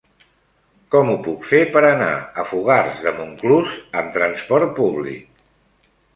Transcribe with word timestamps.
Com 0.95 1.11
ho 1.11 1.17
puc 1.27 1.45
fer 1.49 1.59
per 1.75 1.83
anar 1.89 2.07
a 2.15 2.47
Fogars 2.53 3.05
de 3.05 3.15
Montclús 3.19 3.77
amb 4.03 4.19
trasport 4.19 4.77
públic? 4.81 5.47